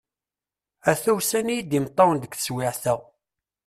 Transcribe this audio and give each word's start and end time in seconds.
Ata 0.91 1.11
usan-iyi-d 1.17 1.77
imeṭṭawen 1.77 2.17
deg 2.19 2.33
teswiεt-a. 2.35 2.95